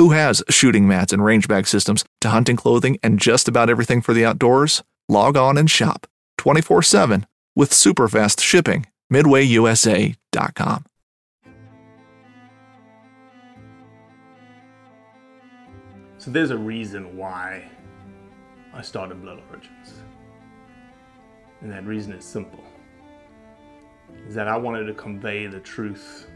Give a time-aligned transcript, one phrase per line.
[0.00, 4.00] Who has shooting mats and range bag systems to hunting clothing and just about everything
[4.00, 4.82] for the outdoors?
[5.10, 6.06] Log on and shop
[6.38, 8.86] 24 7 with super fast shipping.
[9.12, 10.84] MidwayUSA.com.
[16.16, 17.70] So there's a reason why
[18.72, 20.02] I started Blood Origins.
[21.60, 22.64] And that reason is simple.
[24.26, 26.26] Is that I wanted to convey the truth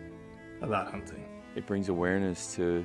[0.61, 1.25] about hunting.
[1.57, 2.85] It brings awareness to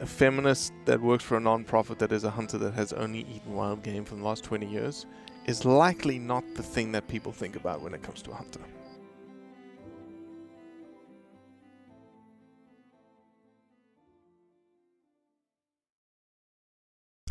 [0.00, 3.54] a feminist that works for a non-profit that is a hunter that has only eaten
[3.54, 5.06] wild game for the last 20 years
[5.46, 8.60] is likely not the thing that people think about when it comes to a hunter.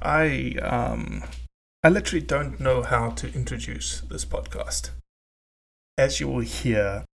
[0.01, 1.23] I um
[1.83, 4.91] I literally don't know how to introduce this podcast.
[5.97, 7.05] As you will hear,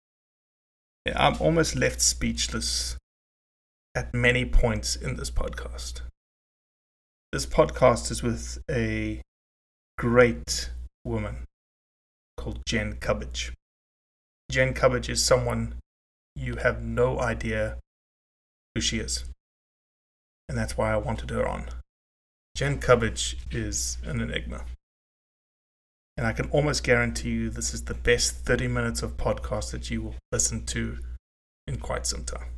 [1.16, 2.97] I'm almost left speechless
[3.95, 6.01] at many points in this podcast.
[7.31, 9.21] This podcast is with a
[9.97, 10.71] great
[11.05, 11.45] woman
[12.37, 13.53] called Jen Cubbage.
[14.51, 15.75] Jen Cubbage is someone
[16.35, 17.77] you have no idea
[18.73, 19.25] who she is.
[20.49, 21.69] And that's why I wanted her on.
[22.55, 24.65] Jen Cubbage is an enigma.
[26.17, 29.89] And I can almost guarantee you this is the best 30 minutes of podcast that
[29.89, 30.99] you will listen to
[31.65, 32.53] in quite some time.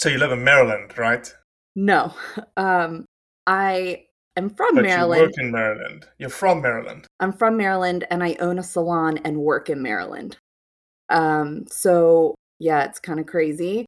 [0.00, 1.32] So you live in Maryland, right?
[1.76, 2.14] No.
[2.56, 3.04] Um,
[3.46, 4.04] I
[4.36, 5.20] am from But Maryland.
[5.20, 6.06] you work in Maryland.
[6.18, 7.06] You're from Maryland.
[7.20, 10.38] I'm from Maryland and I own a salon and work in Maryland.
[11.10, 13.84] Um, so yeah, it's kind of crazy.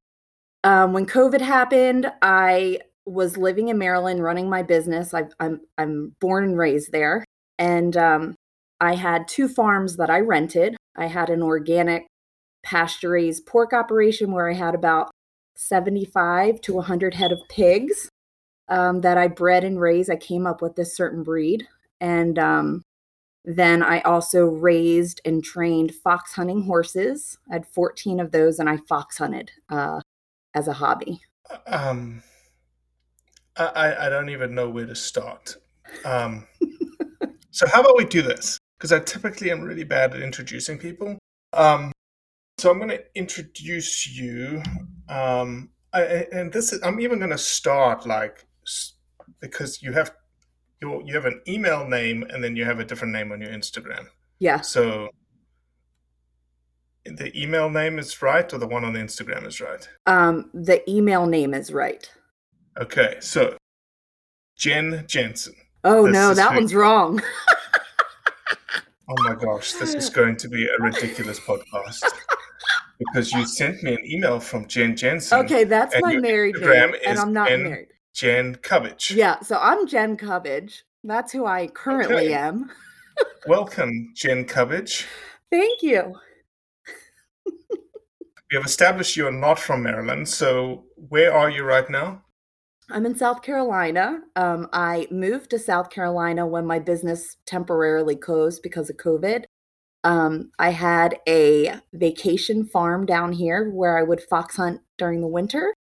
[0.65, 5.15] Um, when COVID happened, I was living in Maryland, running my business.
[5.15, 7.25] I, I'm I'm born and raised there,
[7.59, 8.35] and um,
[8.81, 10.77] I had two farms that I rented.
[10.97, 12.07] I had an organic
[12.63, 15.11] pasture raised pork operation where I had about
[15.63, 18.09] 75 to 100 head of pigs
[18.69, 20.11] um, that I bred and raised.
[20.11, 21.67] I came up with this certain breed,
[22.01, 22.83] and um,
[23.45, 27.39] then I also raised and trained fox hunting horses.
[27.51, 30.01] I had 14 of those, and I fox hunted uh,
[30.55, 31.21] as a hobby.
[31.67, 32.23] Um,
[33.57, 35.57] I, I don't even know where to start.
[36.05, 36.47] Um,
[37.51, 38.59] so how about we do this?
[38.79, 41.19] Because I typically am really bad at introducing people.
[41.53, 41.93] Um,
[42.63, 44.63] so I'm going to introduce you.
[45.09, 48.47] Um, I, and this is, I'm even going to start like
[49.41, 50.13] because you have
[50.81, 53.51] you you have an email name and then you have a different name on your
[53.51, 54.07] Instagram.
[54.39, 54.61] Yeah.
[54.61, 55.09] So
[57.05, 59.89] the email name is right or the one on the Instagram is right?
[60.07, 62.09] Um, the email name is right.
[62.81, 63.57] Okay, so
[64.57, 65.55] Jen Jensen.
[65.83, 67.21] Oh This no, that who- one's wrong.
[69.09, 72.05] Oh my gosh, this is going to be a ridiculous podcast.
[73.13, 75.39] Because you sent me an email from Jen Jensen.
[75.41, 77.89] okay, that's my married Instagram name, and I'm not Jen- married.
[78.15, 79.11] Jen Cubbage.
[79.11, 80.85] Yeah, so I'm Jen Cubbage.
[81.05, 82.33] That's who I currently Okay.
[82.35, 82.71] am.
[83.47, 85.07] Welcome, Jen Cubbage.
[85.51, 86.15] Thank you.
[87.47, 92.23] We have established you are not from Maryland, so where are you right now?
[92.91, 94.21] I'm in South Carolina.
[94.37, 99.45] Um, I moved to South Carolina when my business temporarily closed because of COVID.
[100.05, 105.29] Um, I had a vacation farm down here where I would fox hunt during the
[105.29, 105.73] winter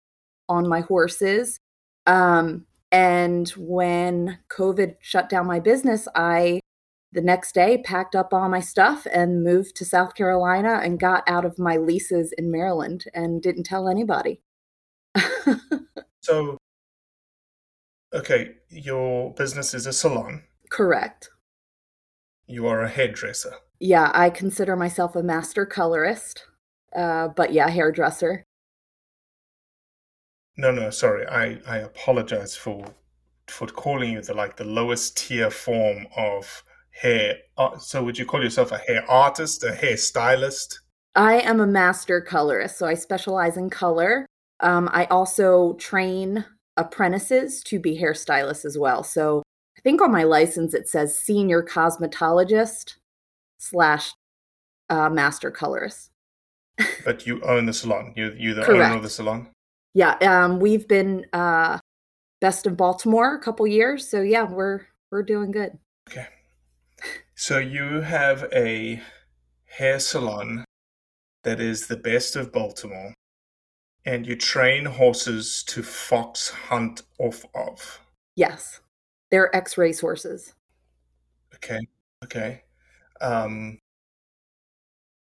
[0.48, 1.58] on my horses.
[2.06, 6.60] Um, and when COVID shut down my business, I
[7.12, 11.22] the next day packed up all my stuff and moved to South Carolina and got
[11.26, 14.40] out of my leases in Maryland and didn't tell anybody.
[16.22, 16.56] so,
[18.14, 20.44] okay, your business is a salon.
[20.70, 21.28] Correct.
[22.46, 23.56] You are a hairdresser.
[23.82, 26.44] Yeah, I consider myself a master colorist,
[26.94, 28.44] uh, but yeah, hairdresser.
[30.56, 31.26] No, no, sorry.
[31.26, 32.84] I, I apologize for
[33.48, 37.38] for calling you the like the lowest tier form of hair.
[37.58, 40.78] Uh, so would you call yourself a hair artist, a hair stylist?
[41.16, 44.26] I am a master colorist, so I specialize in color.
[44.60, 46.44] Um, I also train
[46.76, 49.02] apprentices to be hairstylists as well.
[49.02, 49.42] So
[49.76, 52.94] I think on my license it says senior cosmetologist
[53.62, 54.12] slash
[54.90, 56.10] uh, master colorist.
[57.04, 58.12] but you own the salon.
[58.16, 58.84] You you the Correct.
[58.84, 59.48] owner of the salon.
[59.94, 61.78] Yeah, um, we've been uh,
[62.40, 65.78] best of Baltimore a couple years, so yeah, we're we're doing good.
[66.10, 66.26] Okay.
[67.34, 69.00] So you have a
[69.66, 70.64] hair salon
[71.44, 73.14] that is the best of Baltimore,
[74.04, 78.00] and you train horses to fox hunt off of.
[78.34, 78.80] Yes,
[79.30, 80.54] they're X race horses.
[81.54, 81.80] Okay.
[82.24, 82.62] Okay.
[83.22, 83.78] Um,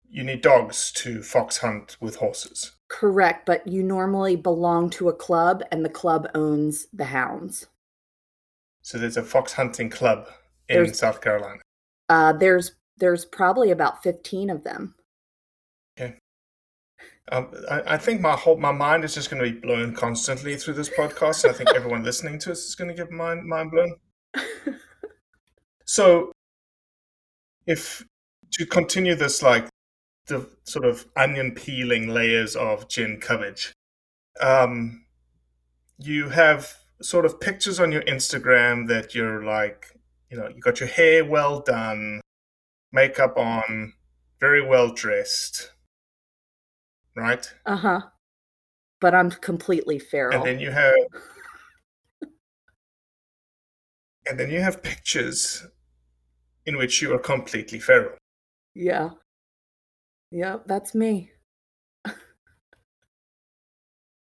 [0.10, 2.74] you need dogs to fox hunt with horses.
[2.90, 7.68] Correct, but you normally belong to a club, and the club owns the hounds.
[8.82, 10.28] So there's a fox hunting club
[10.70, 11.62] in There's- South Carolina.
[12.10, 14.94] Uh, there's there's probably about fifteen of them.
[15.98, 16.18] Okay.
[17.32, 20.56] Um, I, I think my whole my mind is just going to be blown constantly
[20.58, 21.48] through this podcast.
[21.50, 23.96] I think everyone listening to us is going to get mind mind blown.
[25.86, 26.32] So,
[27.66, 28.06] if
[28.52, 29.68] to continue this, like
[30.28, 33.74] the sort of onion peeling layers of Jen Cubbage,
[34.42, 35.06] um,
[35.98, 39.88] you have sort of pictures on your Instagram that you're like,
[40.30, 42.22] you know, you got your hair well done,
[42.92, 43.94] makeup on,
[44.40, 45.72] very well dressed,
[47.16, 47.54] right?
[47.66, 48.02] Uh huh.
[49.00, 50.38] But I'm completely feral.
[50.38, 50.96] And then you have
[54.26, 55.66] and then you have pictures
[56.66, 58.18] in which you are completely feral.
[58.76, 59.10] yeah.
[60.32, 61.32] Yeah, that's me.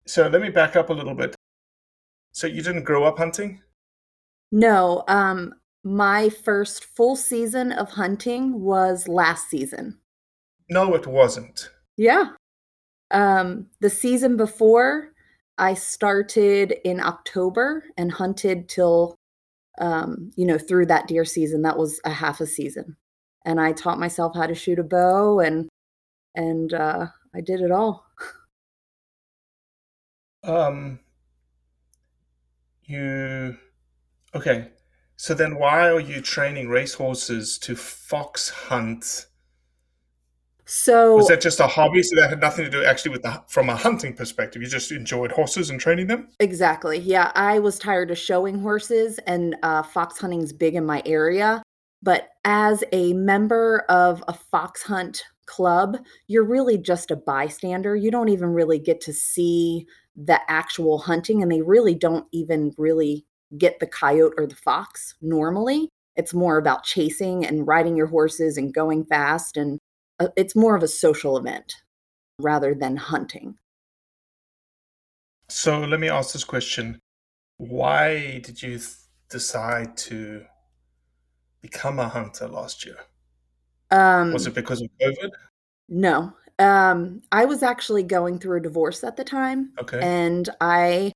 [0.07, 1.35] So let me back up a little bit.
[2.31, 3.61] So you didn't grow up hunting?
[4.53, 5.53] No, um,
[5.83, 9.99] my first full season of hunting was last season.
[10.71, 11.71] No, it wasn't.
[11.97, 12.31] Yeah.
[13.11, 15.13] Um, the season before,
[15.59, 19.17] I started in October and hunted till,
[19.79, 21.63] um, you know, through that deer season.
[21.63, 22.97] That was a half a season,
[23.45, 25.69] and I taught myself how to shoot a bow, and
[26.35, 28.07] and uh, I did it all.
[30.45, 31.01] Um
[32.85, 33.57] you
[34.35, 34.69] okay.
[35.17, 39.27] So then why are you training racehorses to fox hunt?
[40.67, 42.03] So Was that just a hobby?
[42.03, 44.61] So that had nothing to do actually with the from a hunting perspective.
[44.61, 46.29] You just enjoyed horses and training them?
[46.41, 46.99] Exactly.
[46.99, 51.63] Yeah, I was tired of showing horses, and uh, fox hunting's big in my area.
[52.03, 57.95] But as a member of a fox hunt club, you're really just a bystander.
[57.95, 62.73] You don't even really get to see the actual hunting, and they really don't even
[62.77, 63.25] really
[63.57, 65.89] get the coyote or the fox normally.
[66.17, 69.79] It's more about chasing and riding your horses and going fast, and
[70.37, 71.75] it's more of a social event
[72.39, 73.57] rather than hunting.
[75.49, 77.01] So let me ask this question.
[77.59, 78.91] Why did you th-
[79.31, 80.45] decide to
[81.61, 82.99] become a hunter last year?
[83.91, 85.31] Um, Was it because of COVID?
[85.89, 86.33] No.
[86.59, 89.73] Um, I was actually going through a divorce at the time.
[89.81, 90.01] Okay.
[90.01, 91.13] And I,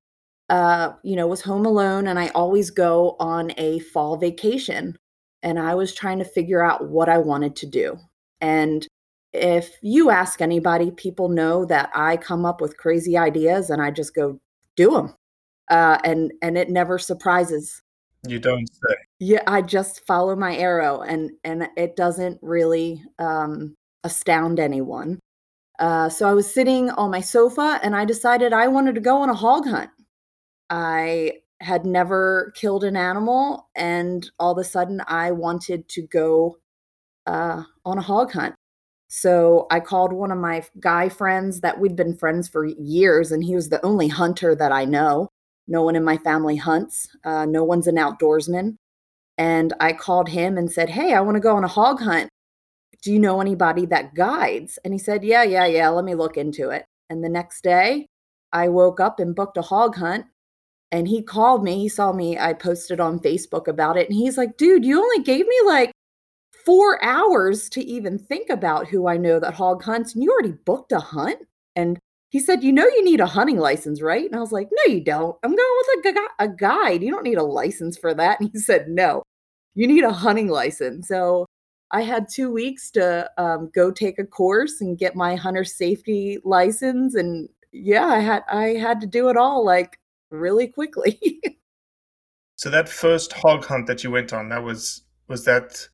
[0.49, 4.97] uh, you know, was home alone and I always go on a fall vacation.
[5.43, 7.99] And I was trying to figure out what I wanted to do.
[8.41, 8.87] And
[9.33, 13.91] if you ask anybody, people know that I come up with crazy ideas and I
[13.91, 14.41] just go
[14.77, 15.15] do them.
[15.71, 17.81] Uh, and and it never surprises
[18.27, 18.97] You don't say.
[19.21, 25.21] yeah, I just follow my arrow and and it doesn't really um astound anyone.
[25.79, 29.19] Uh so I was sitting on my sofa and I decided I wanted to go
[29.19, 29.91] on a hog hunt.
[30.71, 36.57] I had never killed an animal, and all of a sudden I wanted to go
[37.31, 38.55] uh, on a hog hunt.
[39.09, 43.43] So I called one of my guy friends that we'd been friends for years, and
[43.43, 45.29] he was the only hunter that I know.
[45.69, 48.77] No one in my family hunts, uh, no one's an outdoorsman.
[49.39, 52.29] And I called him and said, Hey, I want to go on a hog hunt.
[53.03, 54.79] Do you know anybody that guides?
[54.85, 56.85] And he said, Yeah, yeah, yeah, let me look into it.
[57.09, 58.07] And the next day,
[58.53, 60.27] I woke up and booked a hog hunt.
[60.93, 61.79] And he called me.
[61.79, 62.37] He saw me.
[62.37, 64.09] I posted on Facebook about it.
[64.09, 65.93] And he's like, Dude, you only gave me like
[66.71, 70.57] four hours to even think about who I know that hog hunts, and you already
[70.65, 71.41] booked a hunt?
[71.75, 71.99] And
[72.29, 74.25] he said, You know, you need a hunting license, right?
[74.25, 75.37] And I was like, No, you don't.
[75.43, 77.03] I'm going with a, a guide.
[77.03, 78.39] You don't need a license for that.
[78.41, 79.25] And he said, No,
[79.75, 81.09] you need a hunting license.
[81.09, 81.45] So
[81.91, 86.39] I had two weeks to um, go take a course and get my hunter safety
[86.45, 87.17] license.
[87.17, 89.99] And yeah, I had I had to do it all like
[90.31, 91.19] really quickly.
[92.55, 95.89] so that first hog hunt that you went on, that was was that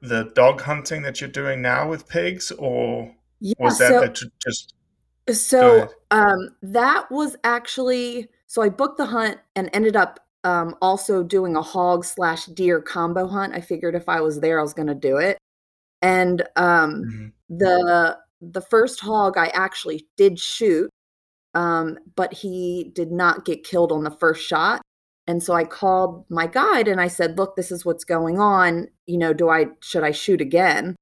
[0.00, 4.32] the dog hunting that you're doing now with pigs, or yeah, was that, so, that
[4.44, 4.74] just
[5.30, 11.22] so um, that was actually so I booked the hunt and ended up um, also
[11.22, 13.54] doing a hog slash deer combo hunt.
[13.54, 15.38] I figured if I was there, I was going to do it.
[16.00, 17.56] And um, mm-hmm.
[17.56, 20.90] the the first hog I actually did shoot,
[21.54, 24.80] um, but he did not get killed on the first shot.
[25.28, 28.88] And so I called my guide and I said, "Look, this is what's going on.
[29.06, 30.96] You know, do I should I shoot again?"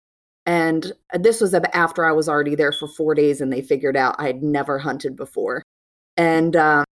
[0.45, 4.17] And this was after I was already there for four days, and they figured out
[4.19, 5.63] I had never hunted before.
[6.17, 6.85] And um,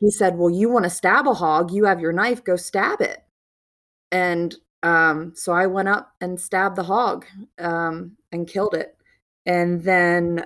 [0.00, 1.72] he said, "Well, you want to stab a hog?
[1.72, 2.44] You have your knife.
[2.44, 3.24] Go stab it."
[4.10, 7.26] And um, so I went up and stabbed the hog
[7.58, 8.96] um, and killed it.
[9.46, 10.44] And then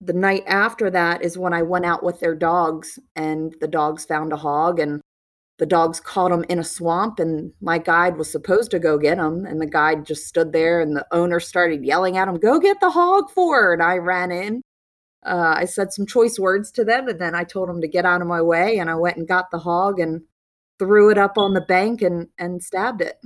[0.00, 4.06] the night after that is when I went out with their dogs, and the dogs
[4.06, 5.02] found a hog, and
[5.60, 9.18] the dogs caught him in a swamp and my guide was supposed to go get
[9.18, 12.58] him and the guide just stood there and the owner started yelling at him go
[12.58, 14.62] get the hog for her and i ran in.
[15.24, 18.04] Uh, i said some choice words to them and then i told them to get
[18.04, 20.22] out of my way and i went and got the hog and
[20.80, 23.20] threw it up on the bank and and stabbed it.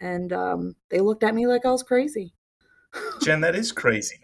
[0.00, 2.32] And um, they looked at me like i was crazy.
[3.20, 4.20] Jen that is crazy.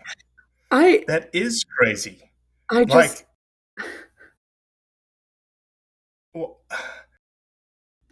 [0.70, 2.30] I that is crazy.
[2.70, 3.26] I just
[3.76, 3.86] like,
[6.32, 6.60] well,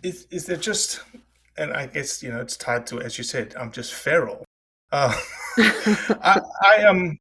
[0.05, 1.01] is is there just
[1.57, 4.45] and I guess you know it's tied to as you said I'm just feral.
[4.93, 5.19] Uh,
[5.59, 7.19] I, I am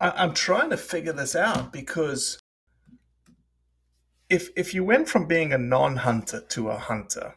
[0.00, 2.38] I, I'm trying to figure this out because
[4.28, 7.36] if if you went from being a non-hunter to a hunter,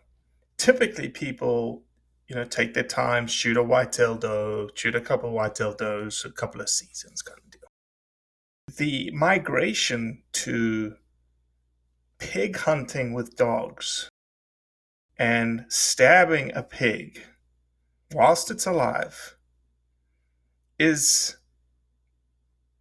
[0.57, 1.83] typically people
[2.27, 6.25] you know take their time, shoot a white-tailed doe, shoot a couple of white-tailed does,
[6.25, 7.61] a couple of seasons kind of deal.
[8.77, 10.95] The migration to
[12.17, 14.09] pig hunting with dogs
[15.23, 17.23] and stabbing a pig
[18.13, 19.37] whilst it's alive
[20.77, 21.37] is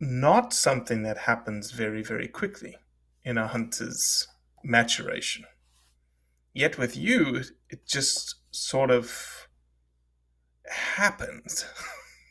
[0.00, 2.74] not something that happens very, very quickly
[3.24, 4.26] in a hunter's
[4.64, 5.44] maturation.
[6.52, 9.46] Yet with you, it just sort of
[10.66, 11.64] happens.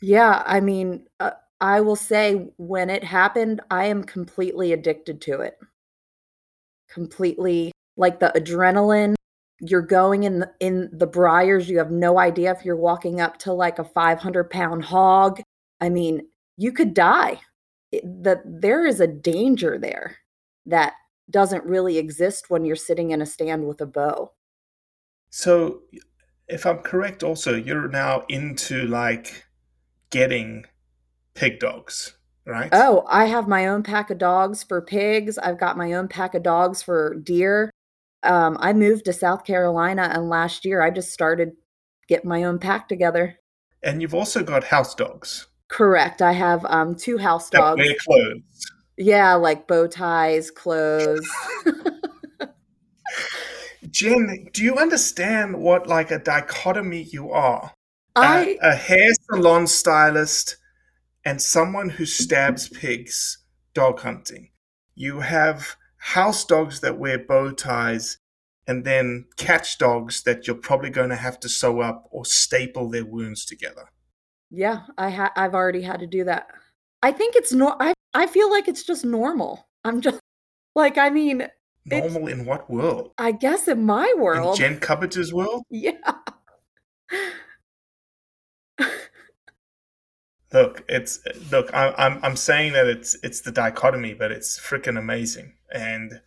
[0.02, 5.40] Yeah, I mean, uh, I will say when it happened, I am completely addicted to
[5.40, 5.58] it.
[6.90, 9.16] Completely like the adrenaline
[9.62, 13.38] you're going in the, in the briars you have no idea if you're walking up
[13.38, 15.42] to like a 500 pound hog.
[15.80, 16.28] I mean
[16.58, 17.40] you could die.
[18.04, 20.18] That there is a danger there
[20.66, 20.94] that
[21.30, 24.32] doesn't really exist when you're sitting in a stand with a bow.
[25.30, 25.82] So
[26.48, 29.46] if i'm correct also you're now into like
[30.10, 30.66] getting
[31.34, 32.70] pig dogs right?
[32.74, 35.38] Oh i have my own pack of dogs for pigs.
[35.38, 37.72] I've got my own pack of dogs for deer
[38.24, 41.54] um, I moved to South Carolina, and last year I just started
[42.08, 43.38] getting my own pack together.
[43.84, 45.48] And you've also got house dogs.
[45.70, 46.22] Correct.
[46.22, 47.80] I have um, two house that dogs.
[47.80, 48.72] Wear clothes.
[48.98, 51.28] Yeah, like bow ties, clothes.
[53.90, 57.74] Jen, do you understand what like a dichotomy you are?
[58.16, 60.58] I a, a hair salon stylist
[61.26, 63.40] and someone who stabs pigs
[63.74, 64.50] dog hunting.
[64.96, 68.18] You have house dogs that wear bow ties,
[68.68, 72.90] and then catch dogs that you're probably going to have to sew up or staple
[72.90, 73.86] their wounds together.
[74.50, 76.48] Yeah, I ha- I've already had to do that.
[77.02, 79.68] I think it's no I I feel like it's just normal.
[79.84, 80.20] I'm just
[80.76, 81.48] like I mean
[81.86, 83.12] normal in what world?
[83.18, 84.60] I guess in my world.
[84.60, 85.64] In Jen Cubbage's world?
[85.70, 85.94] Yeah.
[90.54, 91.20] Look, it's
[91.52, 91.74] look.
[91.74, 95.54] I, I'm I'm saying that it's it's the dichotomy, but it's freaking amazing.
[95.74, 96.22] And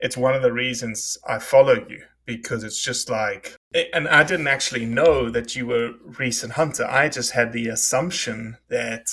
[0.00, 3.56] it's one of the reasons I follow you because it's just like,
[3.92, 6.86] and I didn't actually know that you were recent hunter.
[6.86, 9.08] I just had the assumption that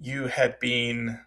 [0.00, 1.20] you had been,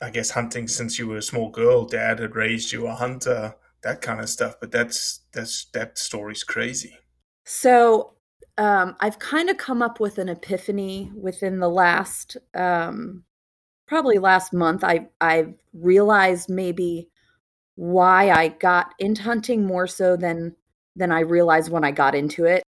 [0.00, 1.84] I guess, hunting since you were a small girl.
[1.84, 4.56] Dad had raised you a hunter, that kind of stuff.
[4.60, 6.98] But that's that's that story's crazy.
[7.44, 8.14] So
[8.60, 13.24] um, I've kind of come up with an epiphany within the last um,
[13.88, 14.84] probably last month.
[14.84, 17.08] I I realized maybe
[17.76, 20.54] why I got into hunting more so than
[20.94, 22.62] than I realized when I got into it.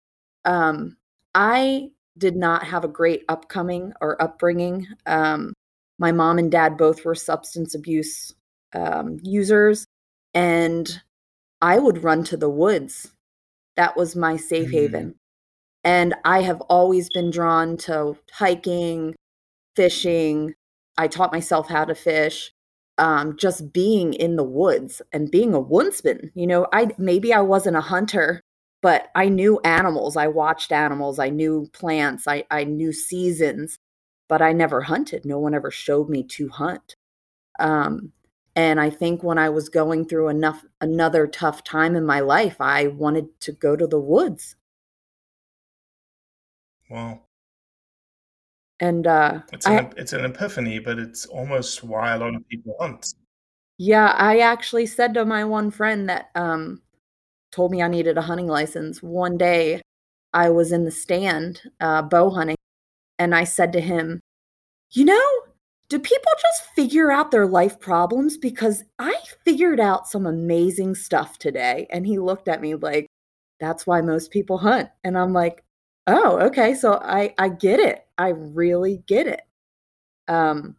[0.46, 0.98] Um,
[1.34, 4.86] I did not have a great upcoming or upbringing.
[5.08, 5.53] Um,
[5.98, 8.36] my mom and dad both were substance abuse
[8.75, 9.88] um, users,
[10.36, 11.01] and
[11.63, 13.12] I would run to the woods.
[13.75, 14.77] That was my safe mm-hmm.
[14.77, 15.19] haven.
[15.89, 19.15] And I have always been drawn to hiking,
[19.75, 20.53] fishing.
[21.00, 22.51] I taught myself how to fish.
[23.00, 26.31] Um, just being in the woods and being a woodsman.
[26.36, 28.39] You know, I maybe I wasn't a hunter,
[28.84, 30.15] but I knew animals.
[30.15, 31.17] I watched animals.
[31.17, 32.27] I knew plants.
[32.27, 33.79] I, I knew seasons,
[34.27, 35.25] but I never hunted.
[35.25, 36.93] No one ever showed me to hunt.
[37.58, 38.12] Um,
[38.55, 42.58] and I think when I was going through enough another tough time in my life,
[42.60, 44.55] I wanted to go to the woods.
[46.89, 47.22] Wow.
[48.79, 52.48] And uh, it's an I, it's an epiphany, but it's almost why a lot of
[52.48, 53.13] people hunt.
[53.77, 56.81] Yeah, I actually said to my one friend that um,
[57.51, 59.03] told me I needed a hunting license.
[59.03, 59.81] One day,
[60.34, 62.58] I was in the stand uh, bow hunting,
[63.17, 64.22] and I said to him,
[64.91, 65.29] "You know,
[65.89, 68.38] do people just figure out their life problems?
[68.38, 73.08] Because I figured out some amazing stuff today." And he looked at me like,
[73.60, 75.63] "That's why most people hunt." And I'm like,
[76.12, 76.74] Oh, okay.
[76.74, 78.08] So I I get it.
[78.18, 79.42] I really get it.
[80.28, 80.75] Um,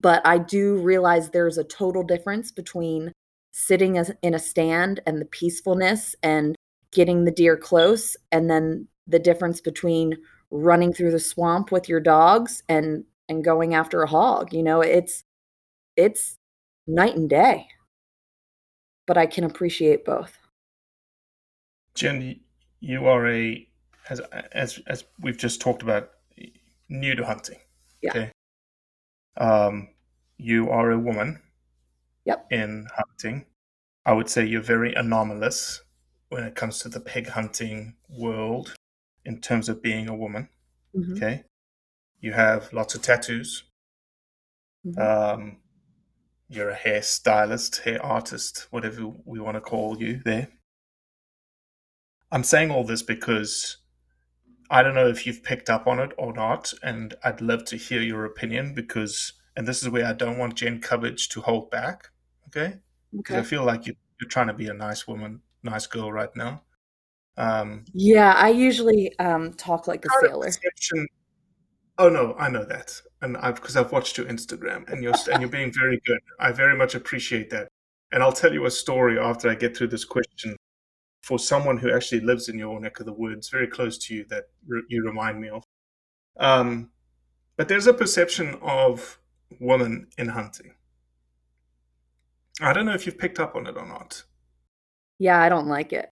[0.00, 3.12] but I do realize there's a total difference between
[3.52, 6.56] sitting in a stand and the peacefulness and
[6.90, 10.16] getting the deer close, and then the difference between
[10.50, 14.52] running through the swamp with your dogs and and going after a hog.
[14.52, 15.22] You know, it's
[15.96, 16.36] it's
[16.88, 17.68] night and day.
[19.06, 20.36] But I can appreciate both.
[21.94, 22.40] Jen,
[22.80, 23.68] you are a
[24.08, 24.20] as
[24.52, 26.10] as as we've just talked about,
[26.88, 27.58] new to hunting.
[28.02, 28.10] Yeah.
[28.10, 28.32] Okay.
[29.36, 29.88] Um,
[30.36, 31.40] you are a woman.
[32.24, 32.46] Yep.
[32.50, 33.44] In hunting,
[34.06, 35.82] I would say you're very anomalous
[36.30, 38.74] when it comes to the pig hunting world
[39.24, 40.48] in terms of being a woman.
[40.96, 41.16] Mm-hmm.
[41.16, 41.44] Okay.
[42.20, 43.64] You have lots of tattoos.
[44.86, 45.00] Mm-hmm.
[45.00, 45.56] Um,
[46.48, 50.48] you're a hair stylist, hair artist, whatever we want to call you there.
[52.30, 53.78] I'm saying all this because
[54.70, 57.76] I don't know if you've picked up on it or not, and I'd love to
[57.76, 61.70] hear your opinion because, and this is where I don't want Jen Cubbage to hold
[61.70, 62.08] back.
[62.48, 62.78] Okay.
[63.12, 63.40] Because okay.
[63.40, 66.62] I feel like you, you're trying to be a nice woman, nice girl right now.
[67.36, 70.48] Um, yeah, I usually um, talk like a sailor.
[71.98, 75.40] Oh no, I know that, and I've because I've watched your Instagram, and you're and
[75.40, 76.18] you're being very good.
[76.40, 77.68] I very much appreciate that,
[78.12, 80.56] and I'll tell you a story after I get through this question
[81.24, 84.26] for someone who actually lives in your neck of the woods, very close to you,
[84.28, 85.64] that re- you remind me of.
[86.36, 86.90] Um,
[87.56, 89.18] but there's a perception of
[89.58, 90.74] women in hunting.
[92.60, 94.22] I don't know if you've picked up on it or not.
[95.18, 96.10] Yeah, I don't like it.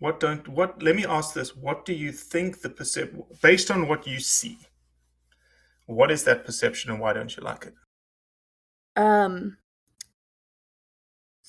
[0.00, 0.82] What don't what?
[0.82, 4.58] Let me ask this: What do you think the perception, based on what you see?
[5.86, 7.74] What is that perception, and why don't you like it?
[9.00, 9.58] Um,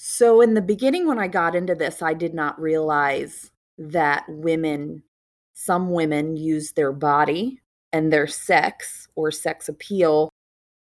[0.03, 5.03] so, in the beginning, when I got into this, I did not realize that women,
[5.53, 7.61] some women, use their body
[7.93, 10.31] and their sex or sex appeal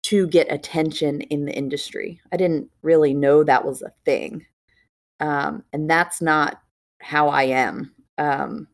[0.02, 2.20] to get attention in the industry.
[2.32, 4.46] I didn't really know that was a thing.
[5.20, 6.60] Um, and that's not
[7.00, 7.94] how I am.
[8.18, 8.66] Um,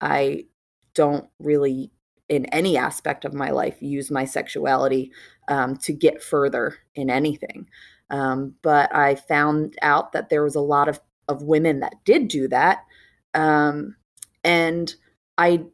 [0.00, 0.46] I
[0.94, 1.92] don't really,
[2.28, 5.12] in any aspect of my life, use my sexuality
[5.46, 7.68] um, to get further in anything.
[8.10, 12.28] Um, but I found out that there was a lot of, of women that did
[12.28, 12.84] do that.
[13.34, 13.96] Um,
[14.44, 14.94] and
[15.38, 15.64] I,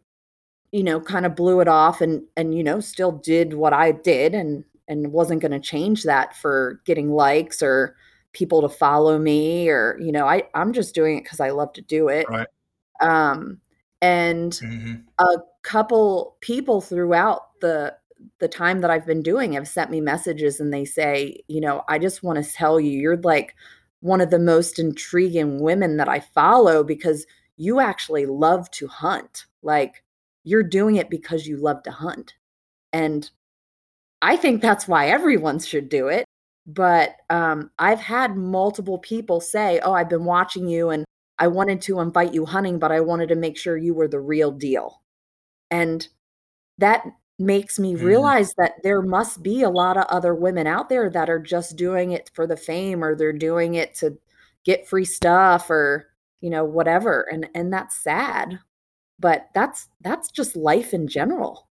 [0.73, 3.93] you know, kind of blew it off and, and, you know, still did what I
[3.93, 7.97] did and, and wasn't going to change that for getting likes or
[8.33, 11.73] people to follow me or, you know, I, I'm just doing it because I love
[11.75, 12.27] to do it.
[12.29, 12.49] Right.
[13.03, 13.61] Um,
[14.01, 14.95] and mm-hmm.
[15.19, 17.95] a couple people throughout the
[18.39, 21.83] the time that I've been doing have sent me messages and they say, you know,
[21.89, 23.55] I just want to tell you, you're like
[24.01, 29.47] one of the most intriguing women that I follow because you actually love to hunt.
[29.63, 30.03] Like
[30.45, 32.35] you're doing it because you love to hunt.
[32.93, 33.31] And
[34.23, 36.27] I think that's why everyone should do it.
[36.67, 41.05] but um, I've had multiple people say, "Oh, I've been watching you, and
[41.39, 44.21] I wanted to invite you hunting, but I wanted to make sure you were the
[44.21, 45.03] real deal,"
[45.71, 46.07] and
[46.79, 47.05] that
[47.39, 48.05] makes me Mhm.
[48.05, 51.77] realize that there must be a lot of other women out there that are just
[51.77, 54.19] doing it for the fame or they're doing it to
[54.65, 56.09] get free stuff or
[56.41, 58.61] you know whatever and and that's sad
[59.19, 61.69] but that's that's just life in general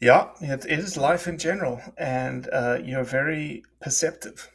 [0.00, 4.50] Yeah, it, it is life in general, and uh, you're very perceptive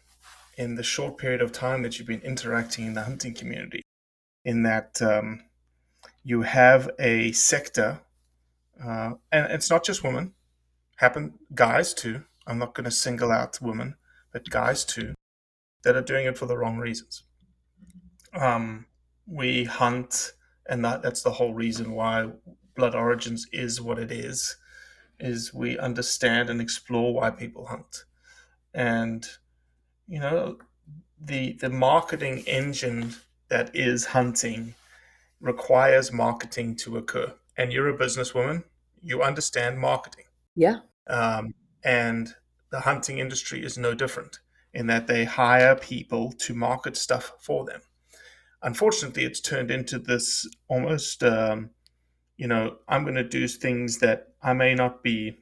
[0.57, 3.81] in the short period of time that you've been interacting in the hunting community.
[4.45, 5.43] In that um,
[6.23, 8.01] you have a sector,
[8.83, 10.33] uh, and it's not just women,
[10.97, 12.23] happen guys too.
[12.47, 13.95] I'm not going to single out women,
[14.31, 15.13] but guys too,
[15.83, 17.23] that are doing it for the wrong reasons.
[18.33, 18.85] Um,
[19.27, 20.31] we hunt,
[20.67, 22.29] and that, that's the whole reason why
[22.75, 24.55] Blood Origins is what it is
[25.21, 28.05] is we understand and explore why people hunt
[28.73, 29.27] and
[30.07, 30.57] you know
[31.19, 33.13] the the marketing engine
[33.49, 34.73] that is hunting
[35.39, 38.63] requires marketing to occur and you're a businesswoman
[39.01, 40.25] you understand marketing.
[40.55, 40.79] Yeah.
[41.07, 42.33] Um, and
[42.71, 44.39] the hunting industry is no different
[44.73, 47.81] in that they hire people to market stuff for them.
[48.63, 51.71] Unfortunately it's turned into this almost um,
[52.37, 55.37] you know i'm going to do things that i may not be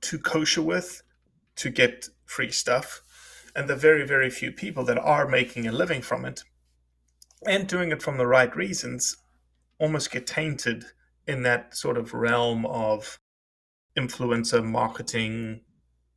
[0.00, 1.02] too kosher with
[1.54, 3.02] to get free stuff.
[3.54, 6.42] And the very very few people that are making a living from it
[7.46, 9.16] and doing it from the right reasons
[9.78, 10.86] almost get tainted
[11.26, 13.18] in that sort of realm of
[13.96, 15.60] influencer marketing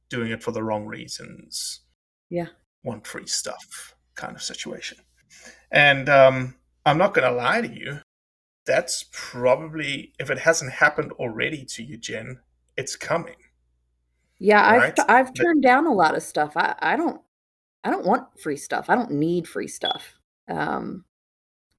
[0.09, 1.81] doing it for the wrong reasons.
[2.29, 2.47] Yeah.
[2.83, 4.97] Want free stuff kind of situation.
[5.71, 7.99] And um, i'm not going to lie to you.
[8.65, 12.39] That's probably if it hasn't happened already to you jen
[12.77, 13.35] it's coming.
[14.39, 14.99] Yeah i've Right.
[15.07, 16.53] i've turned down a lot of stuff.
[16.55, 17.21] I i don't
[17.83, 18.89] i don't want free stuff.
[18.89, 20.15] I don't need free stuff.
[20.47, 21.05] Um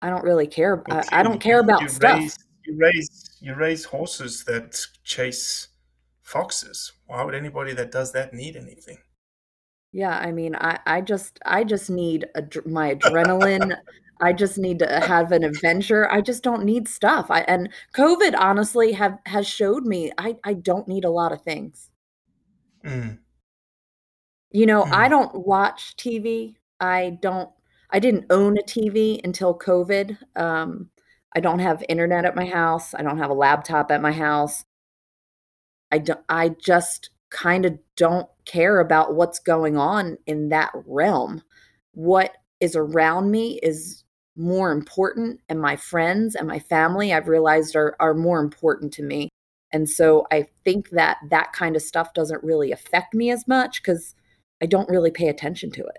[0.02, 2.18] i don't really care I, I don't care about you stuff.
[2.18, 5.68] Raise, you raise you raise horses that chase
[6.22, 6.92] foxes.
[7.06, 8.98] Why would anybody that does that need anything?
[9.92, 13.76] Yeah, I mean, I I just I just need ad- my adrenaline.
[14.20, 16.10] I just need to have an adventure.
[16.10, 17.30] I just don't need stuff.
[17.30, 21.42] I and COVID honestly have has showed me I I don't need a lot of
[21.42, 21.90] things.
[22.84, 23.18] Mm,
[24.50, 25.08] You know, I Mm.
[25.08, 26.56] don't watch TV.
[26.80, 27.50] I don't
[27.90, 30.18] I didn't own a TV until COVID.
[30.36, 30.90] Um
[31.36, 32.94] I don't have internet at my house.
[32.94, 34.64] I don't have a laptop at my house.
[35.92, 41.42] I don't I just kind of don't care about what's going on in that realm.
[41.92, 44.02] What is around me is
[44.34, 49.02] more important and my friends and my family I've realized are are more important to
[49.02, 49.28] me.
[49.72, 53.82] And so I think that that kind of stuff doesn't really affect me as much
[53.82, 54.14] cuz
[54.62, 55.98] I don't really pay attention to it.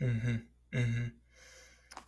[0.00, 0.42] Mhm.
[0.72, 1.21] hmm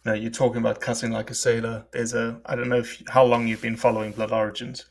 [0.04, 1.86] hmm No, you're talking about cussing like a sailor.
[1.92, 4.86] There's a I don't know if how long you've been following Blood Origins,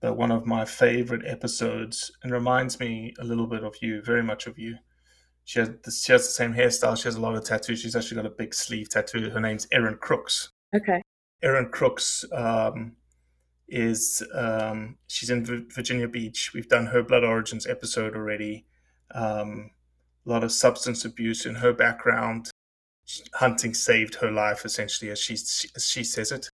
[0.00, 4.22] but one of my favorite episodes and reminds me a little bit of you, very
[4.22, 4.76] much of you.
[5.44, 6.96] She has the, she has the same hairstyle.
[6.96, 7.80] She has a lot of tattoos.
[7.80, 9.30] She's actually got a big sleeve tattoo.
[9.30, 10.48] Her name's Erin Crooks.
[10.74, 11.02] Okay.
[11.42, 12.96] Erin Crooks um,
[13.68, 16.52] is um, she's in Vi- Virginia Beach.
[16.54, 18.64] We've done her Blood Origins episode already.
[19.14, 19.70] Um,
[20.26, 22.50] a lot of substance abuse in her background.
[23.34, 26.48] Hunting saved her life, essentially, as she as she says it.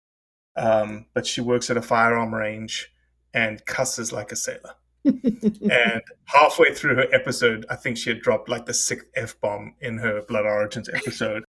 [0.57, 2.93] Um, but she works at a firearm range
[3.35, 4.75] and cusses like a sailor.
[5.05, 9.75] and halfway through her episode, I think she had dropped like the sixth f bomb
[9.81, 11.45] in her Blood Origins episode.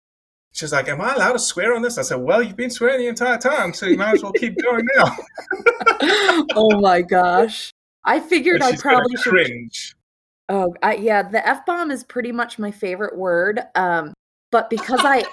[0.53, 2.99] She's like, "Am I allowed to swear on this?" I said, "Well, you've been swearing
[2.99, 5.17] the entire time, so you might as well keep going now."
[6.57, 7.73] oh my gosh.
[8.05, 9.95] I figured I probably should cringe.
[10.49, 13.61] Oh, I, yeah, the F bomb is pretty much my favorite word.
[13.75, 14.15] Um,
[14.51, 15.25] but because I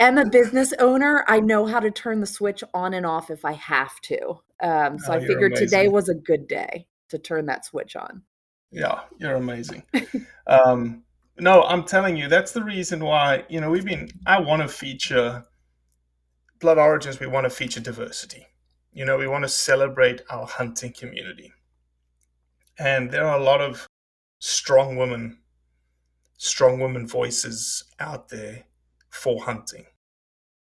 [0.00, 3.44] am a business owner, I know how to turn the switch on and off if
[3.44, 4.40] I have to.
[4.62, 8.22] Um, so Oh, I figured today was a good day to turn that switch on.
[8.70, 9.82] Yeah, you're amazing.
[10.46, 11.02] um,
[11.38, 14.68] no, I'm telling you, that's the reason why, you know, we've been, I want to
[14.68, 15.44] feature
[16.60, 18.46] Blood Origins, we want to feature diversity.
[18.92, 21.52] You know, we want to celebrate our hunting community.
[22.78, 23.86] And there are a lot of
[24.38, 25.38] strong women,
[26.42, 28.64] strong women voices out there
[29.10, 29.86] for hunting.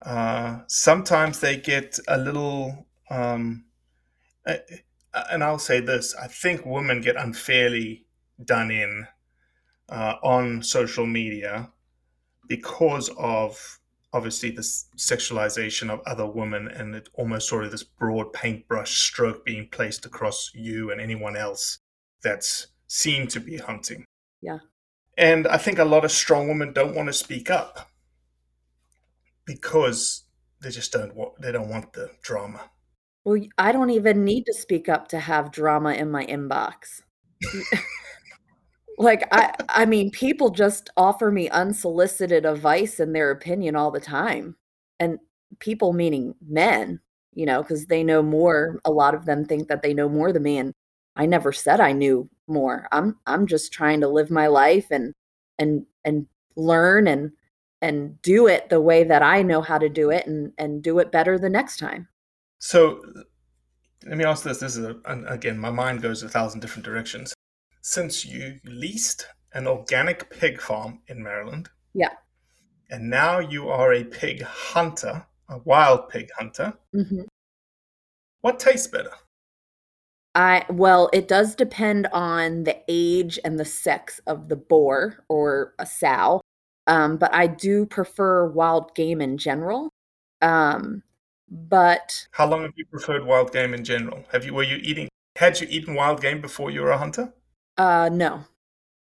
[0.02, 3.64] Uh, sometimes they get a little, um,
[4.44, 8.06] and I'll say this I think women get unfairly
[8.44, 9.06] done in
[9.88, 11.70] uh, on social media
[12.48, 13.78] because of
[14.12, 19.44] obviously this sexualization of other women and it almost sort of this broad paintbrush stroke
[19.44, 21.78] being placed across you and anyone else
[22.22, 24.04] that's seen to be hunting.
[24.40, 24.58] Yeah.
[25.18, 27.90] And I think a lot of strong women don't want to speak up
[29.44, 30.22] because
[30.62, 32.70] they just don't want they don't want the drama.
[33.24, 37.02] Well, I don't even need to speak up to have drama in my inbox.
[38.98, 44.00] like I I mean people just offer me unsolicited advice and their opinion all the
[44.00, 44.54] time.
[45.00, 45.18] And
[45.58, 47.00] people meaning men,
[47.34, 48.78] you know, cuz they know more.
[48.84, 50.74] A lot of them think that they know more than me and
[51.18, 52.88] I never said I knew more.
[52.92, 55.12] I'm I'm just trying to live my life and
[55.58, 56.26] and and
[56.56, 57.32] learn and
[57.82, 61.00] and do it the way that I know how to do it and and do
[61.00, 62.08] it better the next time.
[62.60, 63.02] So
[64.06, 64.58] let me ask this.
[64.58, 67.34] This is a, again, my mind goes a thousand different directions.
[67.82, 72.14] Since you leased an organic pig farm in Maryland, yeah,
[72.90, 76.74] and now you are a pig hunter, a wild pig hunter.
[76.94, 77.22] Mm-hmm.
[78.40, 79.10] What tastes better?
[80.34, 85.74] I well, it does depend on the age and the sex of the boar or
[85.78, 86.40] a sow.
[86.86, 89.90] Um, but I do prefer wild game in general.
[90.40, 91.02] Um,
[91.50, 94.24] but how long have you preferred wild game in general?
[94.32, 97.32] Have you were you eating had you eaten wild game before you were a hunter?
[97.76, 98.44] Uh, no.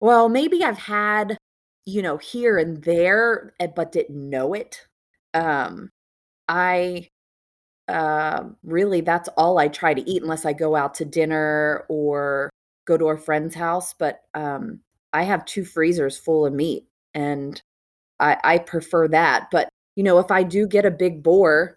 [0.01, 1.39] Well, maybe I've had,
[1.87, 4.87] you know, here and there, eh, but didn't know it.
[5.33, 5.91] Um,
[6.49, 7.09] I
[7.89, 12.51] uh, really that's all I try to eat unless I go out to dinner or
[12.87, 13.95] go to a friend's house.
[13.95, 14.81] But um,
[15.13, 17.61] I have two freezers full of meat, and
[18.21, 19.49] I, I prefer that.
[19.51, 21.77] But you know, if I do get a big boar,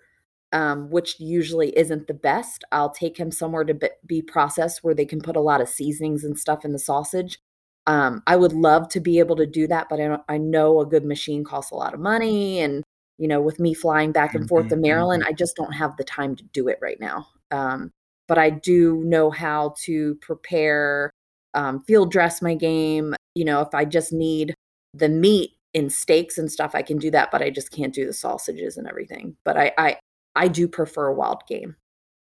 [0.54, 5.06] um, which usually isn't the best, I'll take him somewhere to be processed where they
[5.06, 7.40] can put a lot of seasonings and stuff in the sausage.
[7.86, 10.86] Um, I would love to be able to do that, but I, I know a
[10.86, 12.84] good machine costs a lot of money and
[13.18, 15.34] you know, with me flying back and forth to mm-hmm, Maryland, mm-hmm.
[15.34, 17.28] I just don't have the time to do it right now.
[17.52, 17.92] Um,
[18.28, 21.12] but I do know how to prepare,
[21.54, 23.16] um, field dress my game.
[23.36, 24.54] You know, if I just need
[24.94, 28.06] the meat in steaks and stuff, I can do that, but I just can't do
[28.06, 29.38] the sausages and everything.
[29.44, 29.98] But I, I,
[30.36, 31.76] I do prefer wild game.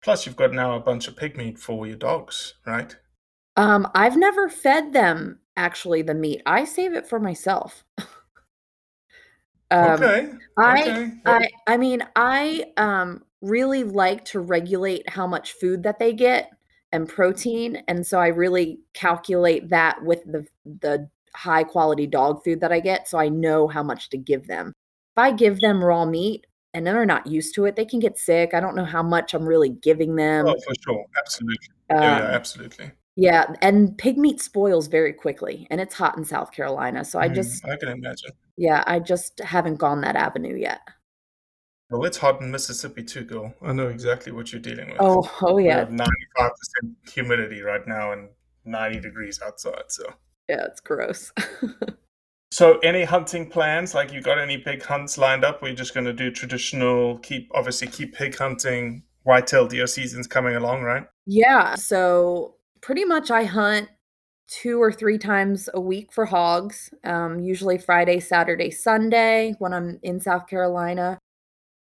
[0.04, 2.96] Plus, you've got now a bunch of pig meat for your dogs, right?
[3.56, 6.42] Um, I've never fed them actually the meat.
[6.46, 7.84] I save it for myself.
[9.72, 10.30] Um, okay.
[10.58, 11.12] I, okay.
[11.26, 16.52] I I mean I um really like to regulate how much food that they get
[16.92, 22.60] and protein and so I really calculate that with the the high quality dog food
[22.60, 24.74] that I get so I know how much to give them.
[25.16, 28.18] If I give them raw meat and they're not used to it, they can get
[28.18, 28.54] sick.
[28.54, 30.48] I don't know how much I'm really giving them.
[30.48, 31.06] Oh, for sure.
[31.18, 31.68] Absolutely.
[31.90, 32.92] Um, yeah, yeah, um, absolutely.
[33.16, 37.04] Yeah, and pig meat spoils very quickly, and it's hot in South Carolina.
[37.06, 38.32] So I Mm, just, I can imagine.
[38.58, 40.82] yeah, I just haven't gone that avenue yet.
[41.90, 43.54] Well, it's hot in Mississippi too, girl.
[43.62, 44.98] I know exactly what you're dealing with.
[45.00, 48.30] Oh, oh We yeah, have 95% humidity right now and
[48.66, 49.84] 90 degrees outside.
[49.90, 50.14] So,
[50.48, 51.32] yeah, it's gross.
[52.52, 53.94] so any hunting plans?
[53.94, 55.62] Like, you got any big hunts lined up?
[55.62, 59.04] We're just going to do traditional, keep obviously keep pig hunting.
[59.24, 61.06] Whitetail deer season's coming along, right?
[61.26, 63.90] Yeah, so pretty much I hunt
[64.48, 70.00] two or three times a week for hogs, um, usually Friday, Saturday, Sunday when I'm
[70.04, 71.18] in South Carolina.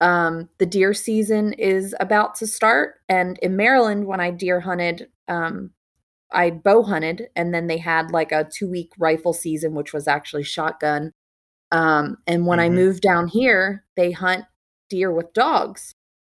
[0.01, 2.97] Um, the deer season is about to start.
[3.09, 5.71] And in Maryland, when I deer hunted, um,
[6.31, 10.07] I bow hunted, and then they had like a two week rifle season, which was
[10.07, 11.13] actually shotgun.
[11.73, 12.73] Um, and when mm-hmm.
[12.73, 14.45] I moved down here, they hunt
[14.91, 15.95] deer with dogs.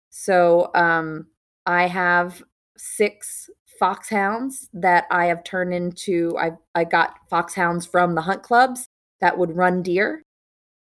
[0.10, 1.28] So um,
[1.66, 2.42] I have
[2.78, 3.50] six
[3.82, 8.86] foxhounds that I have turned into I I got foxhounds from the hunt clubs
[9.22, 10.22] that would run deer,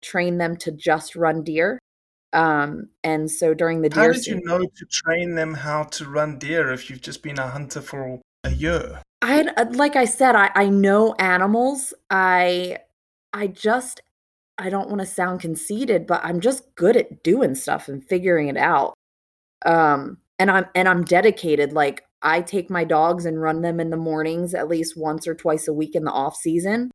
[0.01, 1.77] train them to just run deer.
[2.33, 6.05] Um, and so during the deer How did you know to train them how to
[6.09, 9.03] run deer if you've just been a hunter for a year?
[9.21, 11.93] I uh, like I said I I know animals.
[12.09, 12.79] I
[13.31, 14.01] I just
[14.57, 18.47] I don't want to sound conceited, but I'm just good at doing stuff and figuring
[18.47, 18.95] it out.
[19.67, 23.89] Um and I'm and I'm dedicated like I take my dogs and run them in
[23.89, 26.91] the mornings at least once or twice a week in the off season.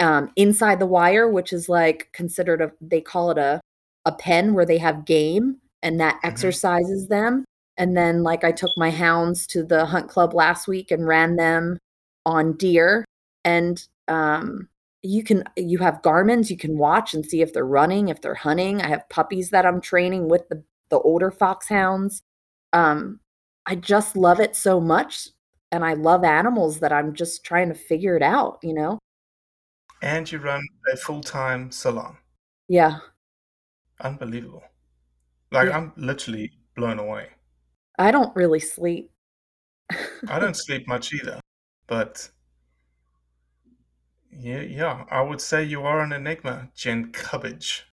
[0.00, 3.60] Um, inside the wire, which is like considered a they call it a
[4.04, 6.28] a pen where they have game and that mm-hmm.
[6.28, 7.44] exercises them.
[7.76, 11.36] And then like I took my hounds to the hunt club last week and ran
[11.36, 11.78] them
[12.26, 13.04] on deer.
[13.44, 14.68] And um
[15.02, 18.34] you can you have Garmin's, you can watch and see if they're running, if they're
[18.34, 18.80] hunting.
[18.80, 22.22] I have puppies that I'm training with the the older foxhounds.
[22.72, 23.20] Um,
[23.66, 25.28] I just love it so much
[25.72, 28.98] and I love animals that I'm just trying to figure it out, you know?
[30.02, 32.18] And you run a full time salon.
[32.68, 32.98] Yeah.
[34.00, 34.64] Unbelievable.
[35.50, 35.78] Like, yeah.
[35.78, 37.28] I'm literally blown away.
[37.98, 39.10] I don't really sleep.
[40.28, 41.40] I don't sleep much either,
[41.86, 42.28] but
[44.30, 47.86] Yeah, yeah, I would say you are an enigma, Jen Cubbage.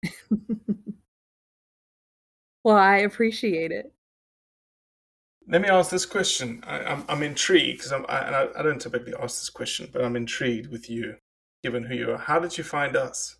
[2.62, 3.92] Well, I appreciate it.
[5.50, 6.62] Let me ask this question.
[6.64, 10.14] I, I'm, I'm intrigued because I'm, I, I don't typically ask this question, but I'm
[10.14, 11.16] intrigued with you,
[11.64, 12.18] given who you are.
[12.18, 13.36] How did you find us?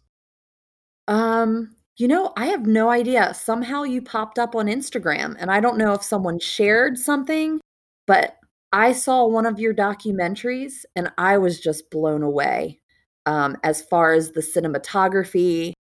[1.07, 3.33] Um, you know, I have no idea.
[3.35, 7.61] Somehow you popped up on Instagram, and I don't know if someone shared something,
[8.09, 8.37] but
[8.73, 12.81] I saw one of your documentaries and I was just blown away.
[13.27, 15.73] Um, as far as the cinematography,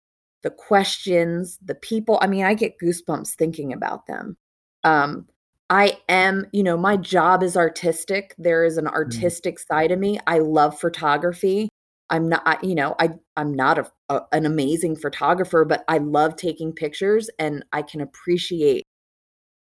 [0.42, 2.18] the questions, the people.
[2.20, 4.36] I mean, I get goosebumps thinking about them.
[4.84, 5.26] Um,
[5.70, 8.34] I am, you know, my job is artistic.
[8.38, 10.18] There is an artistic side of me.
[10.26, 11.68] I love photography.
[12.10, 15.98] I'm not, I- you know, I I'm not a, a an amazing photographer, but I
[15.98, 18.84] love taking pictures and I can appreciate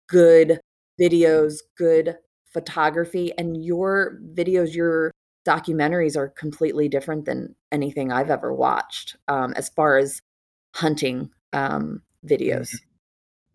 [0.07, 0.59] good
[0.99, 2.15] videos, good
[2.53, 5.11] photography, and your videos, your
[5.47, 10.21] documentaries are completely different than anything I've ever watched um, as far as
[10.75, 12.69] hunting um, videos.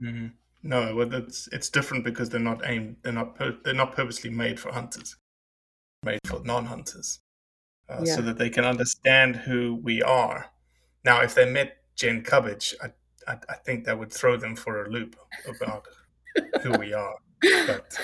[0.01, 0.27] hmm
[0.63, 2.97] No, well, it's it's different because they're not aimed.
[3.03, 3.35] They're not.
[3.35, 5.17] Pur- they're not purposely made for hunters.
[6.05, 7.21] Made for non-hunters,
[7.89, 8.17] uh, Yeah.
[8.17, 10.51] so that they can understand who we are.
[11.05, 12.89] Now, if they met Jen Cubbage, I,
[13.31, 15.17] I I think that would throw them for a loop
[15.49, 15.85] about
[16.63, 17.17] who we are.
[17.67, 17.99] But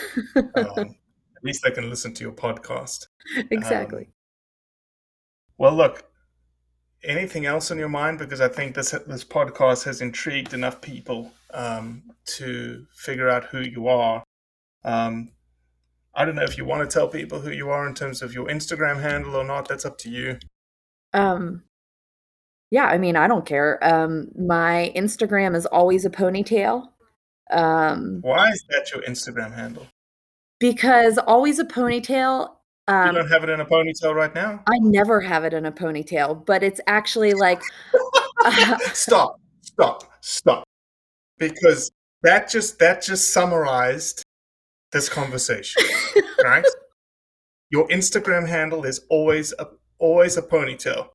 [0.56, 0.96] um,
[1.36, 3.06] at least they can listen to your podcast.
[3.50, 4.02] exactly.
[4.02, 4.12] Um,
[5.58, 6.04] well, look.
[7.04, 8.18] Anything else on your mind?
[8.18, 12.02] Because I think this this podcast has intrigued enough people um,
[12.36, 14.24] to figure out who you are.
[14.84, 15.30] Um,
[16.14, 18.34] I don't know if you want to tell people who you are in terms of
[18.34, 19.68] your Instagram handle or not.
[19.68, 20.38] That's up to you.
[21.12, 21.62] Um,
[22.70, 23.78] yeah, I mean, I don't care.
[23.82, 26.88] Um, my Instagram is always a ponytail.
[27.50, 29.86] Um, Why is that your Instagram handle?
[30.58, 32.50] because always a ponytail.
[32.88, 34.62] You Um, don't have it in a ponytail right now.
[34.66, 37.60] I never have it in a ponytail, but it's actually like
[38.94, 40.64] stop, stop, stop.
[41.38, 41.90] Because
[42.22, 44.22] that just that just summarized
[44.92, 45.82] this conversation,
[46.44, 46.64] right?
[47.70, 51.08] Your Instagram handle is always a always a ponytail.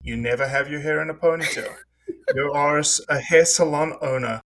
[0.00, 1.74] You never have your hair in a ponytail.
[2.34, 4.40] You are a hair salon owner,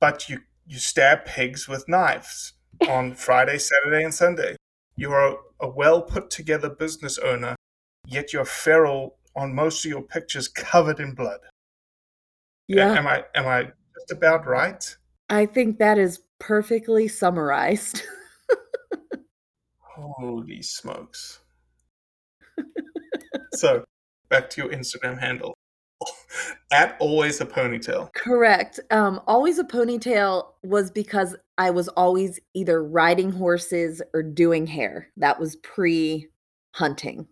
[0.00, 2.52] but you you stab pigs with knives
[2.88, 4.56] on Friday, Saturday, and Sunday.
[4.98, 7.54] You are a, well put together business owner,
[8.04, 11.38] yet you're feral on most of your pictures covered in blood.
[12.66, 14.96] Yeah, Am I am I just about right?
[15.30, 18.02] I think that is perfectly summarized.
[19.78, 21.38] Holy smokes.
[23.52, 23.84] so
[24.28, 25.54] back to your Instagram handle.
[26.70, 28.12] At always a ponytail.
[28.14, 28.78] Correct.
[28.90, 35.08] Um, always a ponytail was because I was always either riding horses or doing hair.
[35.16, 36.28] That was pre
[36.74, 37.26] hunting.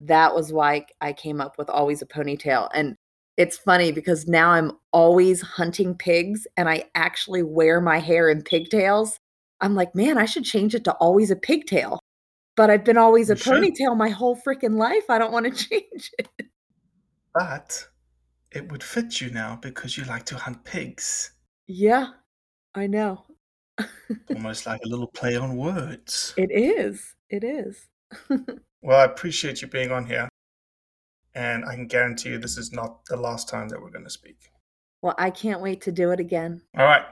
[0.00, 2.70] That was why I came up with always a ponytail.
[2.72, 2.96] And
[3.36, 8.42] it's funny because now I'm always hunting pigs and I actually wear my hair in
[8.42, 9.18] pigtails.
[9.60, 12.00] I'm like, man, I should change it to always a pigtail.
[12.56, 13.52] But I've been always a should.
[13.52, 15.04] ponytail my whole freaking life.
[15.08, 16.28] I don't want to change it.
[17.32, 17.86] But
[18.52, 21.32] it would fit you now because you like to hunt pigs.
[21.66, 22.08] Yeah,
[22.74, 23.24] I know.
[24.34, 26.34] Almost like a little play on words.
[26.36, 27.14] It is.
[27.28, 27.88] It is.
[28.82, 30.28] Well, I appreciate you being on here.
[31.34, 34.10] And I can guarantee you this is not the last time that we're going to
[34.10, 34.50] speak.
[35.02, 36.62] Well, I can't wait to do it again.
[36.76, 37.04] All right.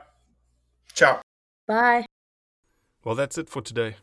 [0.95, 1.21] Ciao.
[1.67, 2.07] Bye.
[3.05, 3.97] Well, that's it for today.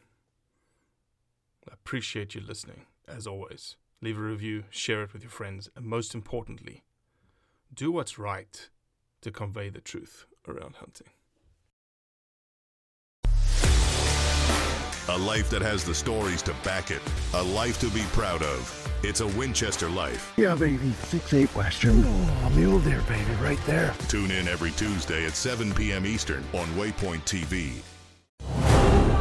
[1.69, 3.75] I appreciate you listening, as always.
[4.01, 6.83] Leave a review, share it with your friends, and most importantly,
[7.73, 8.69] do what's right
[9.21, 11.07] to convey the truth around hunting.
[15.09, 17.01] A life that has the stories to back it.
[17.35, 18.91] A life to be proud of.
[19.03, 20.33] It's a Winchester life.
[20.35, 20.93] Yeah, baby.
[21.03, 22.03] Six eight Western.
[22.03, 23.93] Oh, mule deer, baby, right there.
[24.07, 26.07] Tune in every Tuesday at 7 p.m.
[26.07, 27.83] Eastern on Waypoint TV.